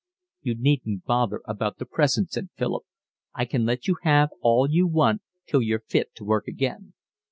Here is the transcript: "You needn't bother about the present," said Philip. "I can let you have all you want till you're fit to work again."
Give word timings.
"You 0.41 0.55
needn't 0.57 1.05
bother 1.05 1.41
about 1.45 1.77
the 1.77 1.85
present," 1.85 2.31
said 2.31 2.49
Philip. 2.57 2.85
"I 3.35 3.45
can 3.45 3.65
let 3.65 3.87
you 3.87 3.97
have 4.01 4.31
all 4.41 4.67
you 4.67 4.87
want 4.87 5.21
till 5.45 5.61
you're 5.61 5.83
fit 5.87 6.15
to 6.15 6.25
work 6.25 6.47
again." 6.47 6.95